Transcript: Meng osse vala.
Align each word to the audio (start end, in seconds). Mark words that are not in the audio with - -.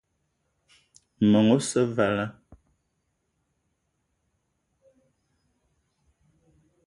Meng 1.31 1.49
osse 1.55 1.81
vala. 1.95 2.25